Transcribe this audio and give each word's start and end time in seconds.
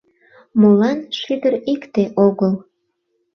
Молан 0.59 0.99
шӱдыр 1.19 1.53
икте 1.73 2.03
огыл? 2.25 2.53